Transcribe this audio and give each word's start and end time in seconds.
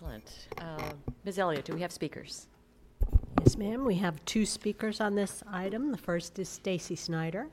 Excellent. 0.00 0.48
Uh, 0.56 0.92
Ms. 1.26 1.38
Elliott, 1.38 1.66
do 1.66 1.74
we 1.74 1.82
have 1.82 1.92
speakers? 1.92 2.46
Yes, 3.40 3.58
ma'am. 3.58 3.84
We 3.84 3.96
have 3.96 4.24
two 4.24 4.46
speakers 4.46 4.98
on 4.98 5.14
this 5.14 5.42
item. 5.52 5.92
The 5.92 5.98
first 5.98 6.38
is 6.38 6.48
Stacy 6.48 6.96
Snyder. 6.96 7.40
I'm 7.40 7.48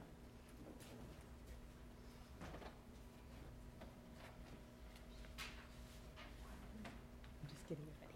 just 7.50 7.68
getting 7.68 7.84
it 7.84 7.94
ready. 8.00 8.14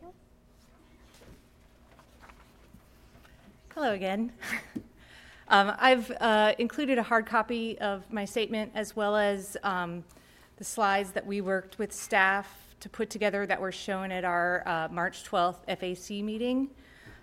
Thank 0.00 0.02
you. 0.02 0.12
Hello 3.74 3.92
again. 3.92 4.32
Um, 5.52 5.72
I've 5.80 6.12
uh, 6.20 6.54
included 6.60 6.98
a 6.98 7.02
hard 7.02 7.26
copy 7.26 7.76
of 7.80 8.04
my 8.12 8.24
statement 8.24 8.70
as 8.76 8.94
well 8.94 9.16
as 9.16 9.56
um, 9.64 10.04
the 10.58 10.62
slides 10.62 11.10
that 11.10 11.26
we 11.26 11.40
worked 11.40 11.76
with 11.76 11.92
staff 11.92 12.69
to 12.80 12.88
put 12.88 13.10
together 13.10 13.46
that 13.46 13.60
were 13.60 13.72
shown 13.72 14.10
at 14.10 14.24
our 14.24 14.62
uh, 14.66 14.88
March 14.90 15.24
12th 15.24 15.64
FAC 15.66 16.24
meeting. 16.24 16.70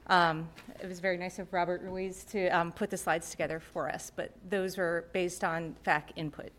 Um, 0.08 0.50
It 0.82 0.88
was 0.88 1.00
very 1.00 1.18
nice 1.18 1.40
of 1.40 1.52
Robert 1.52 1.82
Ruiz 1.82 2.24
to 2.26 2.48
um, 2.50 2.72
put 2.72 2.90
the 2.90 2.98
slides 2.98 3.30
together 3.32 3.60
for 3.60 3.90
us, 3.90 4.12
but 4.16 4.32
those 4.50 4.78
were 4.78 5.06
based 5.12 5.44
on 5.44 5.76
FAC 5.84 6.12
input. 6.16 6.52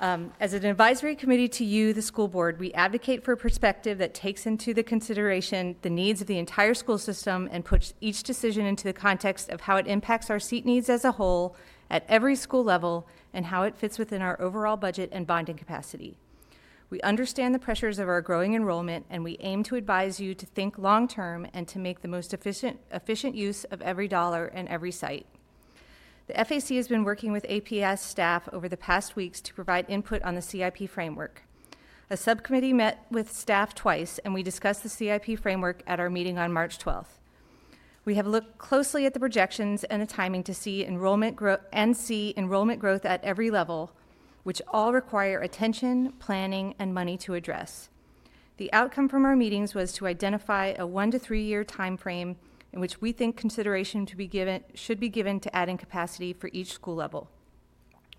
Um, 0.00 0.32
As 0.38 0.52
an 0.52 0.64
advisory 0.64 1.16
committee 1.16 1.48
to 1.48 1.64
you, 1.64 1.92
the 1.92 2.02
school 2.02 2.28
board, 2.28 2.58
we 2.58 2.72
advocate 2.72 3.24
for 3.24 3.32
a 3.32 3.36
perspective 3.36 3.98
that 3.98 4.14
takes 4.14 4.46
into 4.46 4.74
the 4.74 4.82
consideration 4.82 5.76
the 5.82 5.90
needs 5.90 6.20
of 6.20 6.26
the 6.26 6.38
entire 6.38 6.74
school 6.74 6.98
system 6.98 7.48
and 7.50 7.64
puts 7.64 7.94
each 8.00 8.22
decision 8.22 8.66
into 8.66 8.84
the 8.84 8.92
context 8.92 9.48
of 9.48 9.62
how 9.62 9.76
it 9.76 9.86
impacts 9.86 10.30
our 10.30 10.38
seat 10.38 10.66
needs 10.66 10.88
as 10.88 11.04
a 11.04 11.12
whole 11.12 11.56
at 11.90 12.04
every 12.08 12.36
school 12.36 12.62
level 12.62 13.08
and 13.32 13.46
how 13.46 13.62
it 13.62 13.74
fits 13.74 13.98
within 13.98 14.20
our 14.20 14.40
overall 14.40 14.76
budget 14.76 15.08
and 15.12 15.26
bonding 15.26 15.56
capacity. 15.56 16.18
We 16.90 17.00
understand 17.02 17.54
the 17.54 17.58
pressures 17.58 17.98
of 17.98 18.08
our 18.08 18.22
growing 18.22 18.54
enrollment, 18.54 19.04
and 19.10 19.22
we 19.22 19.36
aim 19.40 19.62
to 19.64 19.76
advise 19.76 20.20
you 20.20 20.34
to 20.34 20.46
think 20.46 20.78
long-term 20.78 21.46
and 21.52 21.68
to 21.68 21.78
make 21.78 22.00
the 22.00 22.08
most 22.08 22.32
efficient, 22.32 22.80
efficient 22.90 23.34
use 23.34 23.64
of 23.64 23.82
every 23.82 24.08
dollar 24.08 24.46
and 24.46 24.66
every 24.68 24.92
site. 24.92 25.26
The 26.28 26.44
FAC 26.44 26.76
has 26.76 26.88
been 26.88 27.04
working 27.04 27.30
with 27.30 27.44
APS 27.44 27.98
staff 27.98 28.48
over 28.52 28.68
the 28.68 28.76
past 28.76 29.16
weeks 29.16 29.40
to 29.42 29.54
provide 29.54 29.84
input 29.88 30.22
on 30.22 30.34
the 30.34 30.42
CIP 30.42 30.88
framework. 30.88 31.42
A 32.10 32.16
subcommittee 32.16 32.72
met 32.72 33.04
with 33.10 33.30
staff 33.30 33.74
twice, 33.74 34.18
and 34.24 34.32
we 34.32 34.42
discussed 34.42 34.82
the 34.82 34.88
CIP 34.88 35.38
framework 35.38 35.82
at 35.86 36.00
our 36.00 36.08
meeting 36.08 36.38
on 36.38 36.54
March 36.54 36.78
12th. 36.78 37.18
We 38.06 38.14
have 38.14 38.26
looked 38.26 38.56
closely 38.56 39.04
at 39.04 39.12
the 39.12 39.20
projections 39.20 39.84
and 39.84 40.00
the 40.00 40.06
timing 40.06 40.42
to 40.44 40.54
see 40.54 40.86
enrollment 40.86 41.36
growth 41.36 41.60
and 41.70 41.94
see 41.94 42.32
enrollment 42.34 42.80
growth 42.80 43.04
at 43.04 43.22
every 43.22 43.50
level, 43.50 43.92
which 44.48 44.62
all 44.68 44.94
require 44.94 45.42
attention, 45.42 46.10
planning, 46.20 46.74
and 46.78 46.94
money 46.94 47.18
to 47.18 47.34
address. 47.34 47.90
The 48.56 48.72
outcome 48.72 49.06
from 49.06 49.26
our 49.26 49.36
meetings 49.36 49.74
was 49.74 49.92
to 49.92 50.06
identify 50.06 50.68
a 50.68 50.86
one 50.86 51.10
to 51.10 51.18
three 51.18 51.42
year 51.42 51.64
time 51.64 51.98
frame 51.98 52.36
in 52.72 52.80
which 52.80 52.98
we 52.98 53.12
think 53.12 53.36
consideration 53.36 54.06
to 54.06 54.16
be 54.16 54.26
given, 54.26 54.64
should 54.72 54.98
be 54.98 55.10
given 55.10 55.38
to 55.40 55.54
adding 55.54 55.76
capacity 55.76 56.32
for 56.32 56.48
each 56.54 56.72
school 56.72 56.94
level. 56.94 57.28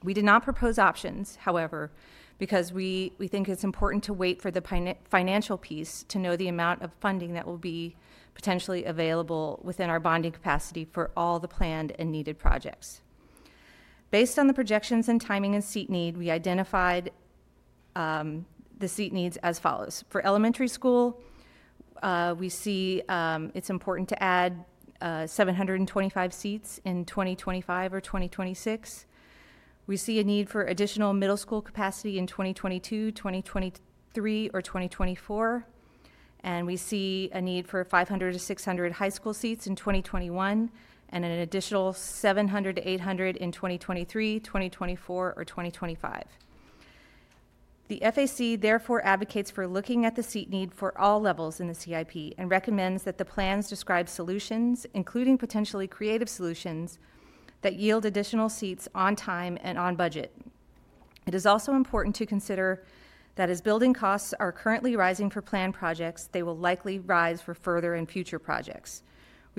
We 0.03 0.13
did 0.13 0.23
not 0.23 0.43
propose 0.43 0.77
options, 0.77 1.37
however, 1.37 1.89
because 2.37 2.71
we, 2.71 3.11
we 3.17 3.27
think 3.27 3.49
it's 3.49 3.63
important 3.63 4.03
to 4.03 4.13
wait 4.13 4.39
for 4.39 4.51
the 4.51 4.95
financial 5.09 5.57
piece 5.57 6.03
to 6.09 6.19
know 6.19 6.35
the 6.35 6.47
amount 6.47 6.83
of 6.83 6.93
funding 7.01 7.33
that 7.33 7.47
will 7.47 7.57
be 7.57 7.95
potentially 8.35 8.85
available 8.85 9.59
within 9.63 9.89
our 9.89 9.99
bonding 9.99 10.33
capacity 10.33 10.85
for 10.85 11.09
all 11.17 11.39
the 11.39 11.47
planned 11.47 11.91
and 11.97 12.11
needed 12.11 12.37
projects. 12.37 13.01
Based 14.11 14.39
on 14.39 14.47
the 14.47 14.53
projections 14.53 15.07
and 15.07 15.21
timing 15.21 15.53
and 15.53 15.63
seat 15.63 15.89
need, 15.89 16.17
we 16.17 16.31
identified 16.31 17.11
um, 17.95 18.45
the 18.79 18.87
seat 18.87 19.13
needs 19.13 19.37
as 19.37 19.59
follows. 19.59 20.03
For 20.09 20.25
elementary 20.25 20.67
school, 20.67 21.21
uh, 22.01 22.33
we 22.37 22.49
see 22.49 23.03
um, 23.07 23.51
it's 23.53 23.69
important 23.69 24.09
to 24.09 24.23
add 24.23 24.65
uh, 25.01 25.27
725 25.27 26.33
seats 26.33 26.81
in 26.85 27.05
2025 27.05 27.93
or 27.93 28.01
2026. 28.01 29.05
We 29.85 29.95
see 29.95 30.19
a 30.19 30.23
need 30.23 30.49
for 30.49 30.63
additional 30.63 31.13
middle 31.13 31.37
school 31.37 31.61
capacity 31.61 32.17
in 32.17 32.25
2022, 32.25 33.11
2023, 33.11 34.49
or 34.53 34.61
2024. 34.61 35.65
And 36.41 36.65
we 36.65 36.77
see 36.77 37.29
a 37.33 37.41
need 37.41 37.67
for 37.67 37.83
500 37.83 38.33
to 38.33 38.39
600 38.39 38.93
high 38.93 39.09
school 39.09 39.33
seats 39.33 39.67
in 39.67 39.75
2021 39.75 40.71
and 41.11 41.25
an 41.25 41.31
additional 41.31 41.93
700 41.93 42.75
to 42.77 42.89
800 42.89 43.37
in 43.37 43.51
2023, 43.51 44.39
2024, 44.39 45.33
or 45.35 45.45
2025. 45.45 46.23
The 47.89 47.99
FAC 48.01 48.61
therefore 48.61 49.03
advocates 49.03 49.49
for 49.49 49.65
looking 49.65 50.05
at 50.05 50.15
the 50.15 50.21
seat 50.21 50.51
need 50.51 50.73
for 50.73 50.95
all 50.95 51.19
levels 51.19 51.59
in 51.59 51.67
the 51.67 51.73
CIP 51.73 52.35
and 52.37 52.49
recommends 52.49 53.01
that 53.03 53.17
the 53.17 53.25
plans 53.25 53.67
describe 53.67 54.07
solutions, 54.07 54.85
including 54.93 55.39
potentially 55.39 55.87
creative 55.87 56.29
solutions, 56.29 56.99
that 57.61 57.75
yield 57.75 58.05
additional 58.05 58.47
seats 58.47 58.87
on 58.93 59.15
time 59.15 59.57
and 59.63 59.77
on 59.77 59.95
budget. 59.95 60.35
It 61.25 61.33
is 61.33 61.47
also 61.47 61.73
important 61.73 62.15
to 62.17 62.27
consider 62.27 62.83
that 63.35 63.49
as 63.49 63.61
building 63.61 63.93
costs 63.93 64.33
are 64.39 64.51
currently 64.51 64.95
rising 64.95 65.29
for 65.29 65.41
planned 65.41 65.73
projects, 65.73 66.27
they 66.31 66.43
will 66.43 66.57
likely 66.57 66.99
rise 66.99 67.41
for 67.41 67.53
further 67.53 67.95
and 67.95 68.09
future 68.09 68.37
projects. 68.37 69.01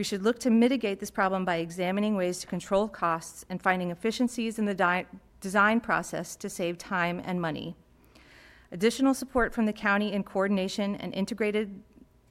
We 0.01 0.05
should 0.05 0.23
look 0.23 0.39
to 0.39 0.51
mitigate 0.51 0.99
this 0.99 1.11
problem 1.11 1.45
by 1.45 1.57
examining 1.57 2.17
ways 2.17 2.39
to 2.39 2.47
control 2.47 2.89
costs 2.89 3.45
and 3.51 3.61
finding 3.61 3.91
efficiencies 3.91 4.59
in 4.59 4.65
the 4.65 4.73
di- 4.73 5.05
design 5.43 5.79
process 5.79 6.37
to 6.37 6.49
save 6.49 6.79
time 6.79 7.21
and 7.23 7.39
money. 7.39 7.77
Additional 8.73 9.13
support 9.13 9.53
from 9.53 9.67
the 9.67 9.75
county 9.75 10.15
in 10.15 10.25
coordination 10.25 10.95
and 10.97 11.13
integrated 11.13 11.83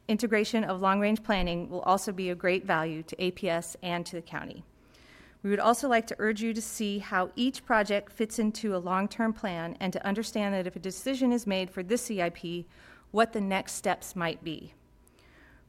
integration 0.07 0.63
of 0.63 0.81
long-range 0.81 1.22
planning 1.22 1.69
will 1.69 1.81
also 1.81 2.12
be 2.12 2.31
of 2.31 2.40
great 2.40 2.66
value 2.66 3.03
to 3.03 3.16
APS 3.18 3.75
and 3.84 4.03
to 4.07 4.16
the 4.16 4.24
county. 4.24 4.63
We 5.44 5.51
would 5.51 5.59
also 5.59 5.88
like 5.88 6.07
to 6.07 6.16
urge 6.18 6.41
you 6.41 6.56
to 6.56 6.62
see 6.63 6.97
how 6.97 7.30
each 7.36 7.63
project 7.68 8.12
fits 8.12 8.40
into 8.40 8.75
a 8.75 8.80
long-term 8.80 9.34
plan 9.34 9.78
and 9.80 9.94
to 9.94 10.03
understand 10.03 10.56
that 10.56 10.66
if 10.66 10.75
a 10.75 10.80
decision 10.80 11.31
is 11.31 11.46
made 11.46 11.69
for 11.69 11.84
this 11.84 12.01
CIP, 12.01 12.66
what 13.12 13.31
the 13.31 13.41
next 13.41 13.74
steps 13.74 14.16
might 14.16 14.44
be. 14.44 14.74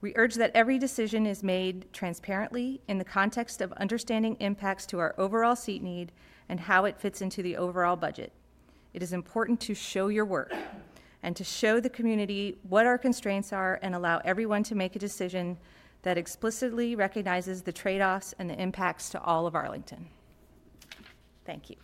We 0.01 0.15
urge 0.17 0.35
that 0.37 0.53
every 0.55 0.79
decision 0.79 1.27
is 1.27 1.43
made 1.43 1.93
transparently 1.93 2.81
in 2.89 2.99
the 2.99 3.05
context 3.05 3.61
of 3.61 3.73
understanding 3.73 4.37
impacts 4.41 4.87
to 4.87 4.99
our 4.99 5.15
overall 5.19 5.57
seat 5.57 5.83
need 5.83 6.13
and 6.49 6.59
how 6.59 6.87
it 6.87 6.99
fits 6.99 7.21
into 7.21 7.43
the 7.43 7.57
overall 7.57 7.97
budget. 7.97 8.33
It 8.95 9.03
is 9.03 9.13
important 9.13 9.61
to 9.61 9.75
show 9.75 10.09
your 10.09 10.25
work 10.25 10.55
and 11.23 11.37
to 11.37 11.45
show 11.45 11.81
the 11.81 11.91
community 11.91 12.59
what 12.69 12.87
our 12.87 12.97
constraints 12.97 13.53
are 13.53 13.79
and 13.83 13.95
allow 13.95 14.23
everyone 14.25 14.63
to 14.65 14.75
make 14.75 14.97
a 14.97 14.99
decision 14.99 15.59
that 16.03 16.17
explicitly 16.17 16.97
recognizes 16.97 17.63
the 17.63 17.73
trade-offs 17.73 18.35
and 18.39 18.49
the 18.49 18.61
impacts 18.61 19.11
to 19.11 19.21
all 19.21 19.47
of 19.47 19.55
Arlington. 19.55 20.09
Thank 21.45 21.69
you. 21.69 21.77